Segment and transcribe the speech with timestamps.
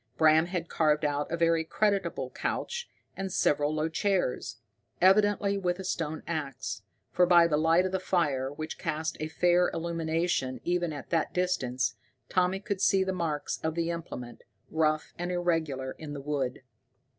[0.17, 4.57] Bram had carved out a very creditable couch, and several low chairs,
[4.99, 6.81] evidently with a stone ax,
[7.11, 11.35] for by the light of the fire, which cast a fair illumination even at that
[11.35, 11.97] distance,
[12.29, 14.41] Tommy could see the marks of the implement,
[14.71, 16.63] rough and irregular, in the wood.